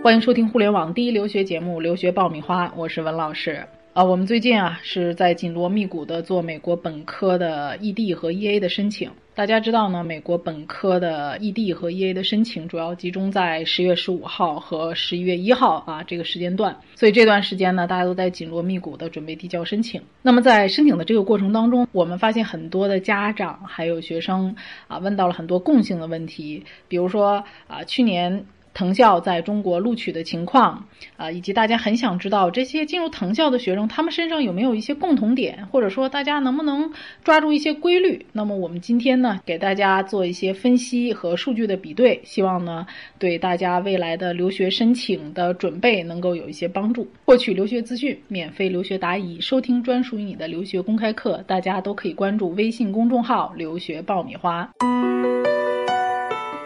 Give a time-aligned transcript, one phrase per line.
[0.00, 3.66] 欢迎收听互联网第一留学节目《留学爆米花》，我是文老师。
[3.94, 9.10] 啊，我们最近啊是在紧锣密鼓的做美国本科的 ED 和 EA 的申请。
[9.34, 20.00] 大家知道呢，美国本科的 ED 和 EA 的申请主要集中在十月十五号和十一月一号啊这个时间段，所以这段时间呢，大家都在紧锣密鼓的准备递交申请。
[20.22, 24.54] 那么在申请的这个过程当中，我们发现很多的家长还有学生
[24.86, 28.46] 啊问到了很多共性的问题，比如说啊去年。
[28.78, 30.84] 藤校在中国录取的情况
[31.16, 36.88] 啊，以及大家很想知道这些进入藤校的学生，他们身上有没有一些共同点，或者说大家能不能
[37.24, 38.24] 抓住一些规律？
[38.30, 42.86] 那么我们今天呢，给大家做一些分析和数据的比对，希望呢
[43.18, 47.04] 对大家未来的留学申请的准备能够有一些帮助。
[47.24, 54.70] 获取留学资讯，免费留学答疑，收听专属于你的留学公开课，大家都可以关注微信公众号“留学爆米花”。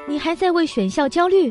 [0.06, 1.50] 你还在为选校焦虑？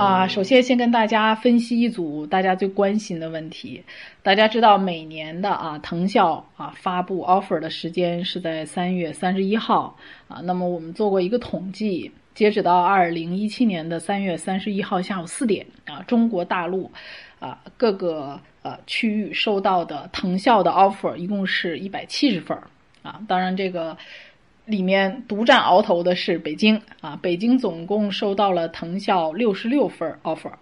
[0.00, 3.84] 啊，首先先跟大家分析一组大家最关心的问题。
[4.22, 9.94] 大家知道，每年的啊藤校啊发布 offer 的时间是在三月三十一号
[10.26, 10.40] 啊。
[10.42, 16.90] 那么我们做过一个统计，截止到二零一七年的三月三十一号下午四点啊，中国大陆
[17.38, 22.56] 啊各个呃区域收到的藤校的 offer 一共是一百七十份
[23.02, 23.20] 啊。
[23.28, 23.94] 当然这个。
[24.70, 30.52] 里面独占鳌头的是北京啊，北京总共收到了藤校六十六份 offer，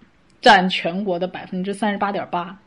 [0.41, 2.59] 占全国的百分之三十八点八，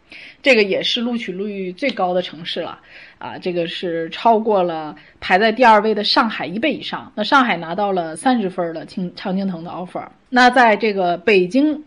[0.42, 2.80] 这个也是录取率最高的城市了
[3.18, 7.12] 啊，这个是超过了排在第二位的上海一倍以上。
[7.16, 11.84] 那上海拿到了三十分的青常青藤的 offer，那在这个北京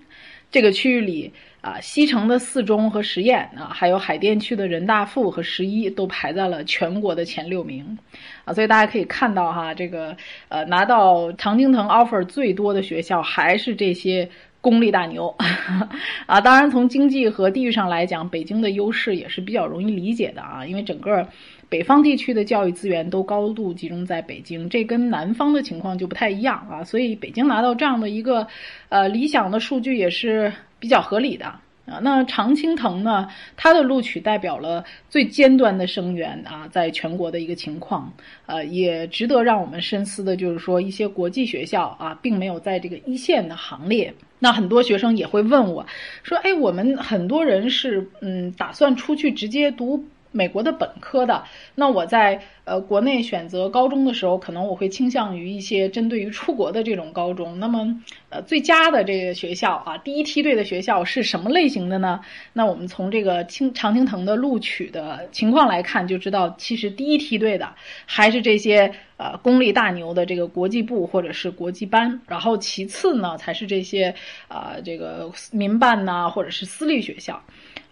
[0.50, 1.32] 这个区域里。
[1.64, 7.96] 啊，西城的四中和实验啊，还有海淀区的人大附和十一都排在了全国的前六名，
[8.44, 10.14] 啊，所以大家可以看到哈，这个
[10.50, 14.28] 呃拿到常青藤 offer 最多的学校还是这些
[14.60, 15.34] 公立大牛，
[16.28, 21.26] 啊，当然从经济和地域上来讲，北京的优势也是比较容易理解的啊，因为整个
[21.70, 28.46] 北方地区的教育资源都高度集中在北京，这跟南方的情况就不太一样啊，所以北京拿到这样的一个
[28.90, 30.52] 呃理想的数据也是。
[30.84, 31.46] 比较合理的
[31.86, 33.26] 啊，那常青藤呢？
[33.56, 38.12] 它的录取代表了最尖端的生源啊，在全国的一个情况，
[38.44, 44.12] 呃，也值得让我们深思的，就是说一些国际学校啊，并没有在这个一线的行列。
[44.38, 45.86] 那很多学生也会问我，
[46.22, 50.04] 说，哎，我们很多人是嗯，打算出去直接读。
[50.34, 51.44] 美国的本科的，
[51.76, 57.60] 那我在呃国内选择高中的时候，可能我会倾向于一些针对于出国的这种高中。
[57.60, 62.20] 那么，呃，最佳的这个学校啊，第一梯队的学校是什么类型的呢？
[62.52, 67.72] 那我们从这个青常青藤的录取的情况来看，就知道其实第一梯队的
[68.04, 74.12] 还是这些呃公立大牛的这个国际部或者是国际班，然后其次呢才是这些
[74.48, 77.40] 啊这个民办呐或者是私立学校。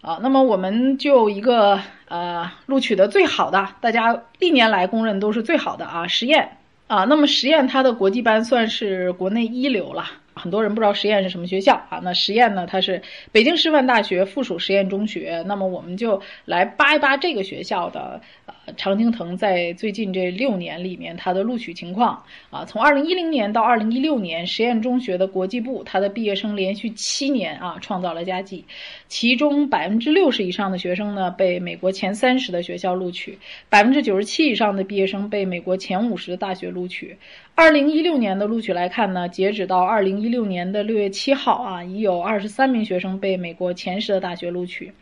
[0.02, 6.58] 啊，那么我们就一个呃录取的最好的，大家历年来公认都是最好的啊，实验
[6.88, 10.04] 啊，那么实验它的国际班算是国内一流了。
[10.42, 12.00] 很多人不知道实验是什么学校啊？
[12.02, 12.66] 那实验呢？
[12.66, 15.44] 它是北京师范大学附属实验中学。
[15.46, 22.20] 那么我们就来扒一扒这个学校的呃常青藤在最近这六年里面它的录取情况
[22.50, 22.64] 啊。
[22.64, 28.64] 从二零一零年到二零一六年，实验中学的国际部它的毕业生连续七年啊创造了佳绩，
[29.06, 33.38] 其中百分之六十以上的学生呢被美国前三十的学校录取，
[33.68, 37.16] 百分之九十七以上的毕业生被美国前五十的大学录取。
[37.54, 44.92] 二零一六年的录取来看呢，截止到二零一六年的六月七号啊，已有二十三名学生被美国前十的大学录取。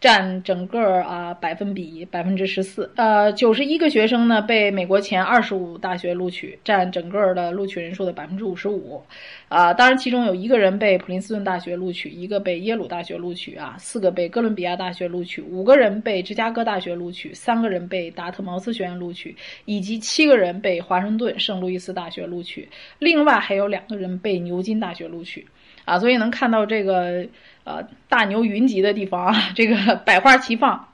[0.00, 9.02] 占整个啊百分比百分之十四，呃，九十一个学生呢被美国前二十五大学录取，占整个的录取人数的百分之五十五，
[9.48, 19.34] 啊，当然其中有一个人被普林斯顿大学录取，一个被耶鲁大学录取啊，四个被哥伦比亚大学录取，五个人被芝加哥大学录取，三个人被达特茅斯学院录取，
[19.64, 22.68] 以及七个人被华盛顿圣路易斯大学录取，
[23.00, 25.44] 另外还有两个人被牛津大学录取。
[25.84, 27.26] 啊，所以能看到这个
[27.68, 30.88] 呃大牛云集的地方啊， 这个 百花齐放。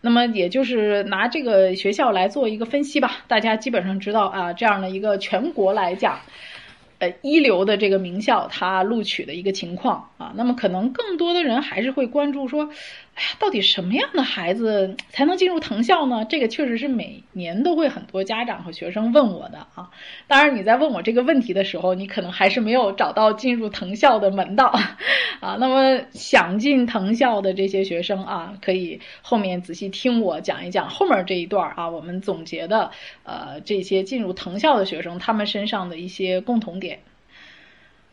[0.00, 6.20] 那么也就是拿这个学校来做一个分析吧，大家基本上知道啊，这样的一个全国来讲，
[6.98, 10.32] 呃一流的这个名校它录取的一个情况啊。
[10.36, 12.70] 那么可能更多的人还是会关注说，
[13.16, 16.26] 哎呀，到底什么样的孩子才能进入藤校呢？
[16.28, 19.90] 这个确实是每年都会很多家长和学生问我的啊。
[20.26, 24.66] 当然，你在问我这个问题的时候，你可能还是没有找到进入藤校的门道
[25.40, 25.56] 啊。
[25.58, 32.90] 那么，想进藤校的这些学生啊，可以后面仔细听我讲一讲后面这一段啊，我们总结的
[33.22, 37.00] 呃这些进入藤校的学生他们身上的一些共同点。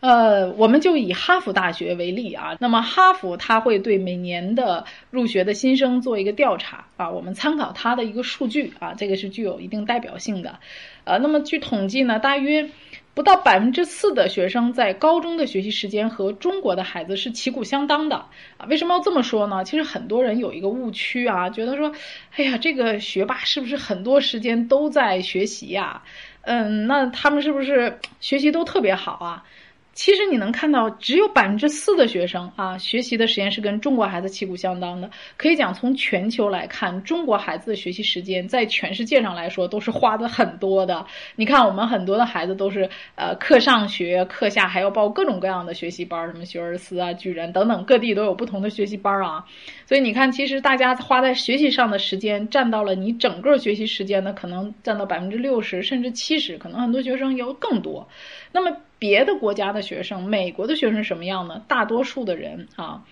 [0.03, 10.59] 呃，我们就以哈佛大学为例啊，那么哈佛它会对每年的入学的新生做一个调查啊，我们参考它的一个数据啊，这个是具有一定代表性的。
[11.05, 12.69] 呃，那么据统计呢，大约
[13.13, 18.25] 不到百分之四的学生在高中的学习时间和中国的孩子是旗鼓相当的
[18.57, 18.67] 啊。
[18.67, 19.63] 为什么要这么说呢？
[19.63, 21.94] 其实很多人有一个误区啊，觉得说，
[22.35, 26.03] 哎呀，这个学霸是不是很多时间都在学习呀？
[26.41, 29.45] 嗯，那他们是不是学习都特别好啊？
[29.94, 35.10] 其实你能看到，只有百分之四的学生啊，学习的时间是跟中国孩子旗鼓相当的。
[35.38, 41.06] 可以讲，从全球来看，中国孩子的学习时间在全世界上来说都是花的很多的。
[41.36, 49.46] 你看，我们很多的孩子都是呃课上学，课下还要报各种各样的学习班，什么学而思啊、巨人等等，各地都有不同的学习班啊。
[49.86, 58.07] 所以你看，其实大家花在学习上的时间占到了你整个学习时间的可能占到百分之六十甚至七十，可能很多学生要更多。
[58.51, 61.61] 那么别的国家的学生，美国的学生什么样呢？
[61.67, 63.03] 大多数的人啊，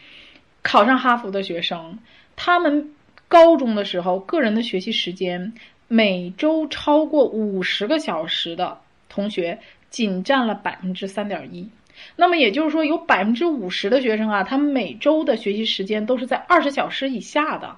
[0.63, 1.99] 考上哈佛的学生，
[2.37, 2.93] 他们
[3.27, 5.51] 高中的时候个人的学习时间
[5.89, 8.79] 每周超过五十个小时的
[9.09, 9.59] 同学，
[9.89, 11.69] 仅占了百分之三点一。
[12.15, 17.75] 那么也就是说，有百分之五十的学生啊，他们每周的学习时间都是在二十小时以下的。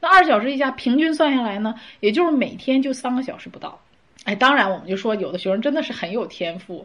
[0.00, 3.80] 那二十小时以下，平均算下来呢，也就是每天就三个小时不到。
[4.22, 6.84] 哎，当然，我们就说有的学生真的是很有天赋，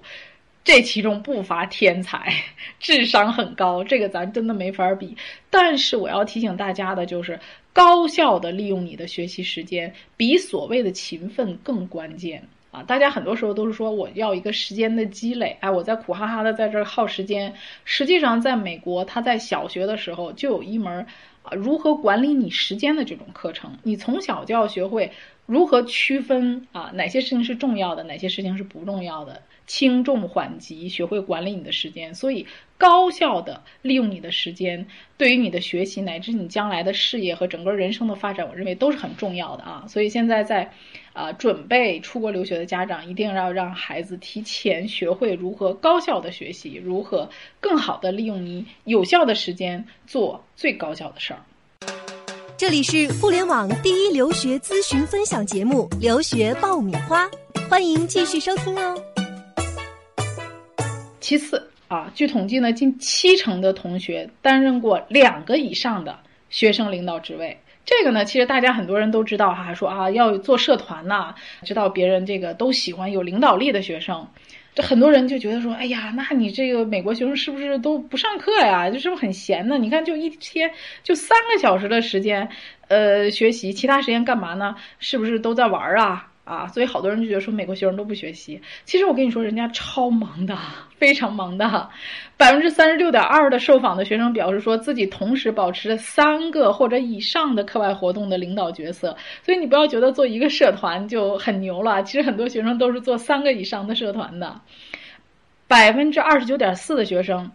[0.64, 2.32] 这其中不乏天才，
[2.80, 5.18] 智商很高，这个咱真的没法比。
[5.50, 7.40] 但是我要提醒大家的就是，
[7.74, 12.84] 高效的利用你的学习时间，比所谓的勤奋更关键啊！
[12.84, 17.54] 大家很多时候都是说我要一个时间的积累，哎，我在苦哈哈的在这耗时间。
[17.84, 21.06] 实际上，在美国，他在小学的时候就有一门
[21.42, 25.12] 啊如何管理你时间的这种课程，你从小就要学会。
[25.48, 26.92] 如何区分啊？
[26.94, 29.42] 哪些事情是重要的，哪些事情是不重要的？
[29.72, 32.14] 轻重缓急，学会管理你的时间。
[32.14, 32.46] 所以，
[32.78, 34.86] 高效的利用你的时间，
[35.18, 39.86] 对于你的学习乃至你将来的事业和整个人生的发展，我认为都是很重要的啊。
[39.88, 40.70] 所以，现在在
[41.14, 47.30] 啊准备出国留学的家长，一定要让孩子提前学会如何高效的学习，如何
[47.62, 51.40] 更好的利用你有效的时间做最高效的事儿。
[52.58, 57.26] 这里是互联网第一留学咨询分享节目《留学爆米花》，
[57.70, 59.11] 欢迎继续收听哦。
[61.32, 66.20] 其次啊，据统计呢，近七成的同学担任过两个以上的
[66.50, 67.58] 学生领导职位。
[67.86, 71.34] 这个呢，其实大家很多人都知道哈，说啊要做社团呐，
[71.64, 74.28] 知道别人这个都喜欢有领导力的学生。
[74.76, 78.90] 这很多人就觉得说，哎呀，那你这个美国学生是不是都不上课呀？
[78.90, 79.78] 就是不是很闲呢？
[79.78, 80.70] 你看，就一天
[81.02, 82.50] 就三个小时的时间，
[82.90, 84.76] 呃，学习，其他时间干嘛呢？
[85.00, 86.28] 是不是都在玩啊？
[86.44, 88.60] 啊，所以好多人就觉得说美国学生都不学习。
[88.84, 90.58] 其实我跟你说，人家超忙的，
[90.98, 91.90] 非常忙的。
[92.36, 99.16] 百分之三十六点二的受访的学生表示说自己同时保持着三个或者以上的课外活动的领导角色。
[99.44, 104.60] 所以你不要觉得做一个社团就很牛了，其实很多学生都是做三个以上的社团的。
[105.68, 107.52] 百分之二十九点四的学生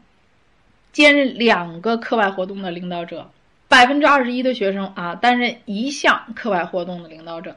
[0.93, 3.31] 兼任两个课外活动的领导者，
[3.69, 7.57] 百分之二十一的学生啊担任一项课外活动的领导者。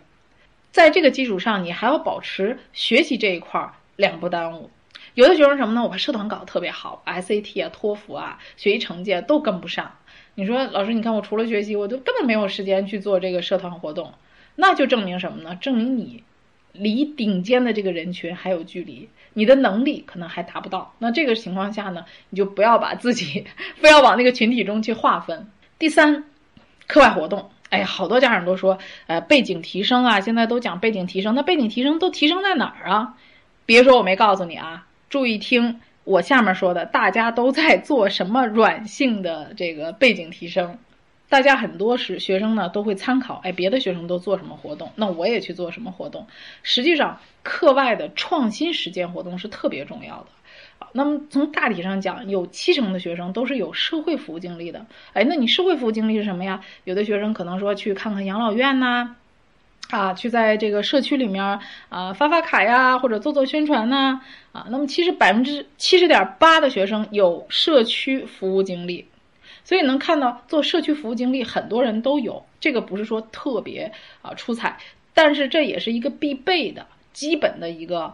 [0.71, 4.69] 在这个基础上，你还要保持学习这一块儿两不耽误。
[5.15, 5.83] 有的学生什么呢？
[5.83, 9.91] 我把社团搞得特别好，SAT 啊、托福啊，学习成绩啊都跟不上。
[10.35, 14.13] 你说老师，你看我除了学习，我都根本没有时间去做这个社团活动，
[14.55, 15.55] 那就证明什么呢？
[15.55, 16.23] 证明你
[16.71, 20.93] 离顶尖的这个人群还有距离，你的能力可能还达不到。
[20.99, 23.45] 那这个情况下呢，你就不要把自己
[23.81, 25.49] 非要往那个群体中去划分。
[25.79, 26.25] 第三，
[26.87, 27.49] 课外活动。
[27.69, 31.35] 哎，好多家长都说，呃，背景提升啊，现在都讲背景提升。
[31.35, 33.13] 那背景提升都提升在哪儿啊？
[33.65, 40.77] 别说我没告诉你啊，注意听我下面说的，大家都在做什么软性的这个背景提升。
[41.29, 46.25] 大家很多是学生呢，都会参考，哎，别的学生都做什么活动，那我也去做什么活动。
[46.63, 50.25] 实际上，课外的创新实践活动是特别重要的。
[50.93, 54.85] 那么从大体上讲，有七成的学生都是有社会服务经历的。
[55.13, 56.61] 哎，那你社会服务经历是什么呀？
[56.85, 59.15] 有的学生可能说去看看养老院呐，
[59.91, 61.59] 啊，去在这个社区里面
[61.89, 64.21] 啊发发卡呀，或者做做宣传呐，
[64.51, 69.05] 啊，那么其实百分之七十点八的学生有社区服务经历。
[69.63, 73.91] 所以能看到做社区服务经历很多人都有，这个不是说特别
[74.23, 74.75] 啊出彩，
[75.13, 78.11] 但是这也是一个必备的基本的一个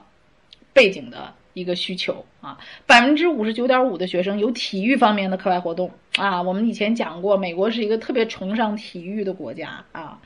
[0.73, 1.33] 背景的。
[1.55, 6.41] 一个需求啊，百分之五十九点五的学生有体育方面的课外活动啊。
[6.41, 10.19] 我们以前讲过，美国是一个特别崇尚体育的国家啊，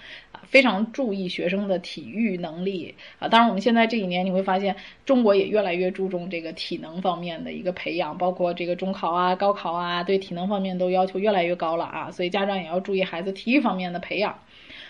[0.47, 3.27] 非常注意学生的体育能力啊。
[3.27, 12.09] 当然，我们现在这几年你会发现，中国也越来越注重这个体能方面的一个培养，包括这个中考啊、高考啊，对体能方面都要求越来越高了啊。
[12.09, 14.39] 所以家长也要注意孩子体育方面的培养。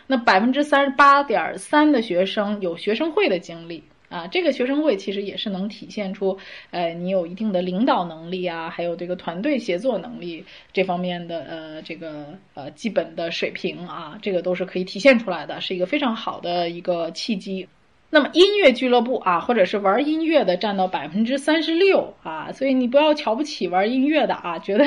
[0.07, 3.83] 那百分之三十八点三的学生有学生会的经历。
[4.09, 6.37] 啊，这个学生会其实也是能体现出，
[6.71, 12.25] 呃，你有一定的领导能力啊，还有这个团队协作能力这方面的呃这个
[12.55, 17.67] 呃基本的水平啊，这个都是可以体现出来的，是一个非常好的一个契机。
[18.11, 24.85] 那么音乐俱乐部啊，或者是玩音乐的占到百分之三十六啊，所以你不要瞧不起玩音乐的啊，觉得，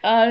[0.00, 0.26] 呃，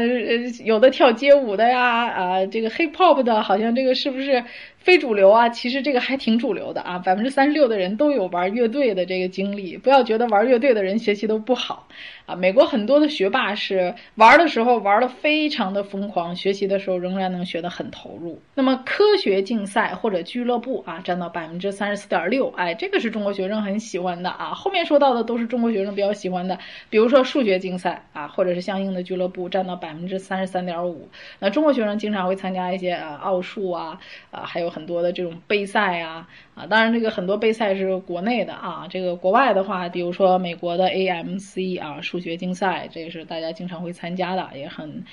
[0.66, 4.44] 有的跳街舞的呀，啊，这个 hip hop 的，好像这个是不是？
[4.86, 9.76] 非主流啊，其实这个还挺主流的啊，百分之三十六的人都有玩乐队的这个经历。
[9.76, 11.88] 不要觉得玩乐队的人学习都不好
[12.28, 18.40] 啊，美国很多的学霸是玩的时候玩的非常的疯狂，学习的时候仍然能学得很投入。
[18.54, 24.54] 那么科学竞赛或者俱乐部啊，占到百分之三十四点六，哎，这个是中国学生很喜欢的啊。
[24.54, 26.60] 后面说到的都是中国学生比较喜欢的，
[26.92, 31.10] 比如说数学竞赛啊，或者是相应的俱乐部占到百分之三十三点五。
[31.40, 34.00] 那中国学生经常会参加一些呃奥数啊，
[34.30, 34.75] 啊还有。
[34.76, 45.06] 很多的这种杯赛啊啊，当然这个很多杯赛是国内的啊，这个国外的话，比如说美国的 AMC 啊数学竞赛，这也是大家经常会参加的，也很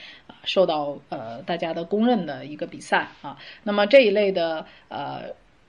[0.42, 3.38] 受到呃大家的公认的一个比赛啊。
[3.62, 5.23] 那么这一类的呃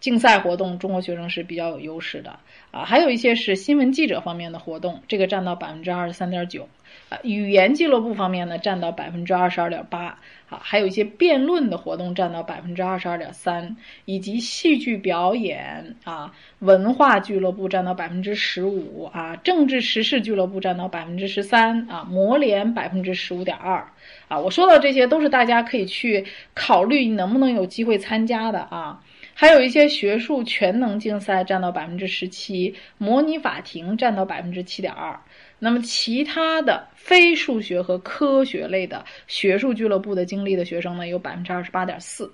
[0.03, 2.37] 竞赛活动，中国学生是比较有优势的
[2.71, 2.83] 啊。
[2.83, 6.67] 还有一些是新闻记者方面的活动，这个占到百分之二十三点九
[7.07, 7.17] 啊。
[7.23, 10.07] 语言俱乐部方面呢，占到百分之二十二点八，
[10.49, 23.87] 啊，还有一些辩论的活动占到百分之二十二点三，以及戏剧表演啊，文化俱乐部占到百分之十五，啊，政治时事俱乐部占到百分之十三，啊，模联百分之十五点二，
[24.27, 28.99] 啊，我说到这些都是大家可以去考虑能不能有机会参加的啊，
[29.43, 35.19] 还有一些学术全能竞赛占到百分之十七，模拟法庭占到百分之七点二。
[35.59, 42.31] 那么，其他的非数学和科学类的学术俱乐部的经历的学生呢，有百分之二十八点四，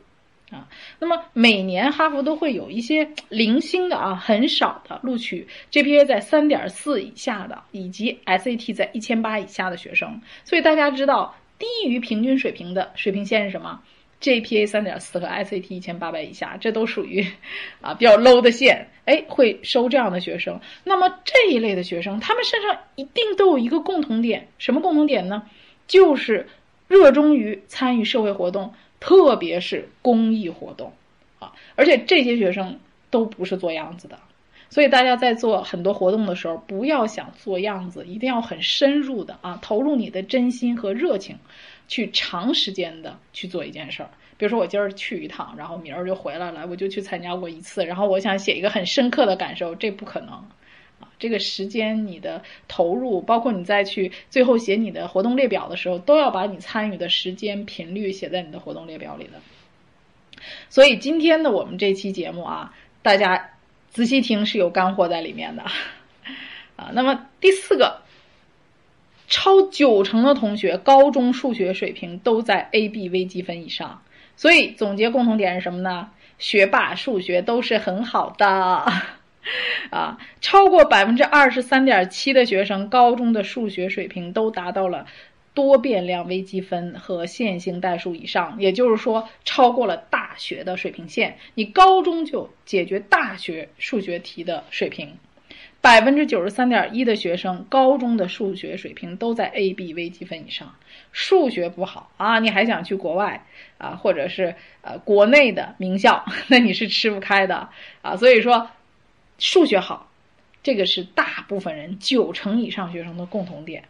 [0.51, 10.21] 啊，那么每年哈佛都会有一些零星的啊，很少的录取 GPA 在三点四以下的，以及 SAT 在一千八以下的学生。
[10.43, 13.81] 所以大家知道，低于平均水平的水平线是什么
[14.21, 17.25] ？GPA 三点四和 SAT 一千八百以下，这都属于
[17.81, 20.59] 啊比较 low 的线，哎，会收这样的学生。
[20.83, 25.43] 那么这一类的学生，他们身上一定都有一个共同点，什么共同点呢？
[25.87, 26.47] 就是
[26.87, 30.91] 热衷于参与社会活动，特别是公益活动
[31.39, 31.53] 啊。
[31.75, 34.19] 而且这些学生都不是做样子的，
[34.69, 41.37] 所以大家在做很多活动的时候，不要想做样子，一定要很深入的啊，投入你的真心和热情。
[41.89, 50.29] 去长时间的去做一件事儿，比如说我今儿去一趟，然后明儿就回来了，我就去参加过一次，然后我想写一个很深刻的感受，这不可能，
[50.99, 59.41] 啊，这个时间你的投入，包括你再去最后写你的活动列表的时候，都要把你参与的时间频率写在你的活动列表里的。
[60.69, 63.49] 所以今天的我们这期节目啊，大家
[63.89, 65.63] 仔细听是有干货在里面的，
[66.77, 68.03] 啊，那么第四个。
[69.29, 74.01] 超九成的同学高中数学水平都在 A、B 微积分以上，
[74.35, 76.09] 所以总结共同点是什么呢？
[76.39, 78.47] 学霸数学都是很好的，
[79.91, 85.05] 啊，超过百分之二十三点七的学生高中的数学水平都达到了
[85.53, 95.17] 多变量微积分和线性代数以上，也就是说超过了大学的水平线，你高中就解决大学数学题的水平。
[95.81, 100.75] 百分之九十三点一的学生高中的数学水平都在 A、B 微积分以上，
[101.13, 103.45] 数学不好啊，你还想去国外
[103.77, 107.69] 啊，或者是呃国内的名校，那你是吃不开的
[108.01, 108.17] 啊。
[108.17, 108.69] 所以说，
[109.37, 110.11] 数学好，
[110.63, 113.85] 这个是大部分人九成以上学生的共同点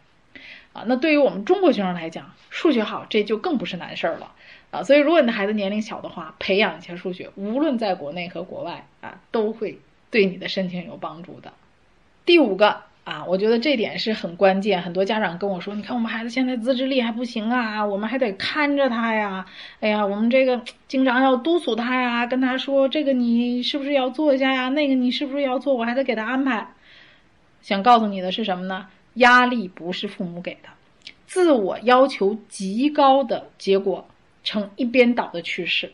[0.72, 0.84] 啊。
[0.86, 4.32] 那对于我们中国学生来讲，数学好这就更不是难事儿了
[4.70, 4.84] 啊。
[4.84, 9.76] 所以如果你的孩子年龄小的话，培养一下数学，无论在国内和国外啊，都会
[10.08, 11.52] 对你的申请有帮助的。
[12.30, 14.80] 第五个啊，我觉得这点是很关键。
[14.80, 19.44] 很多家长跟我说：“你看我们孩子现在自制力还不行啊，我们还得看着他呀。
[19.80, 24.68] 哎呀，我们这个经常要督促他呀，跟他说这个你是不是要做一下呀？
[24.68, 25.74] 那个你是不是要做？
[25.74, 26.68] 我还得给他安排。”
[27.62, 28.86] 想告诉你的是什么呢？
[29.14, 30.68] 压力不是父母给的，
[31.26, 34.06] 自我要求极高的结果
[34.44, 35.90] 呈一边倒的趋势。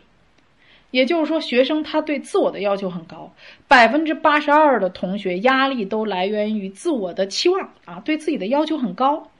[0.90, 3.32] 也就是说，学生他对自我的要求很高，
[3.68, 9.30] 百分之八十二的同学压力都来源于自我的期望啊，对自己的要求很高，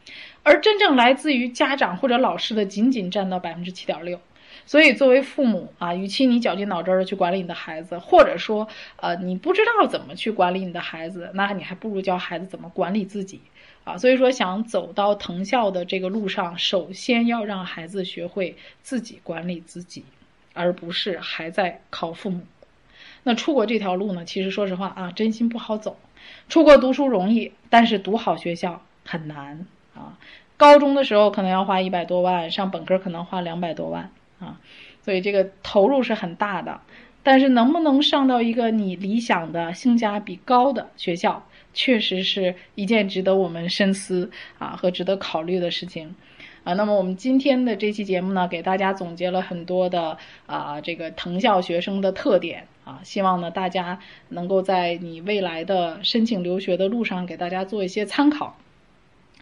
[0.42, 4.20] 而真正来自于家长或者老师的仅仅占到百分之七点六。
[4.68, 13.40] 所以，作为父母啊，与其你绞尽脑汁的去管理你的孩子，或者说呃你不知道怎么去管理你的孩子，那你还不如教孩子怎么管理自己
[13.84, 13.96] 啊。
[13.96, 20.04] 所以说，想走到藤校的这个路上，首先要让孩子学会自己管理自己。
[20.56, 22.40] 而不是还在靠父母。
[23.22, 24.24] 那出国这条路呢？
[24.24, 25.96] 其实说实话啊，真心不好走。
[26.48, 30.16] 出国读书容易，但是读好学校很难啊。
[30.56, 34.10] 高中的时候可能要花一百多万，上本科可能花两百多万
[34.40, 34.58] 啊，
[35.04, 36.80] 所以这个投入是很大的。
[37.22, 41.44] 但是能不能上到一个你理想的、性价比高的学校，
[41.74, 46.14] 确实是一件值得我们深思啊和值得考虑的事情。
[46.66, 58.56] 啊，那么我们今天的这期节目呢，给大家总结了很多的啊，这个藤校学生的特点啊，希望呢大家能够在你未来的申请留学的路上给大家做一些参考，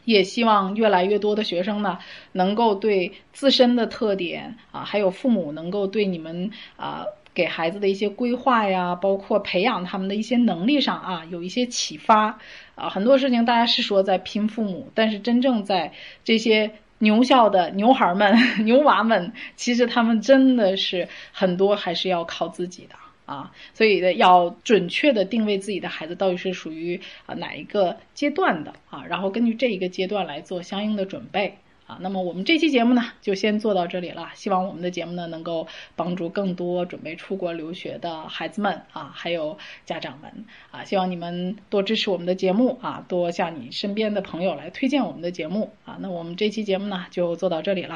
[0.04, 1.98] 也希望越来越多的学生呢，
[2.32, 12.38] 能够对自身的特点啊，还有父母能够对你们啊给孩子的一些规划呀，包括培养他们的一些能力上啊，有一些启发
[12.74, 16.72] 啊，很多事情大家是说在拼父母，但是真正在这些。
[17.04, 22.96] 牛校的牛孩们、 牛娃们，其实他们真的是很多还是要靠自己的
[23.26, 31.56] 啊，所以，要准确的定位自己的孩子到底是属于啊哪一个阶段的啊，然后根据这一个阶段来做相应的准备。
[31.86, 34.30] 啊，那么我们这期节目呢，就先做到这里了。
[34.34, 40.84] 希望我们的节目呢，能够帮助更多准备出国留学的孩子们啊，还有家长们啊。
[40.84, 45.98] 希望你们多支持我们的节目啊，多向你身边的朋友来推荐我们的节目啊。
[46.00, 47.94] 那我们这期节目呢，就做到这里了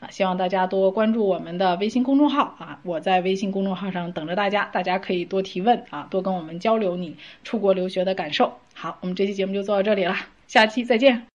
[0.00, 0.10] 啊。
[0.10, 8.52] 希望大家多关注我们的微信公众号啊，我在微信公众号上等着大家，大家可以多提问啊，多跟我们交流你出国留学的感受。
[8.74, 10.14] 好，我们这期节目就做到这里了，
[10.46, 11.29] 下期再见。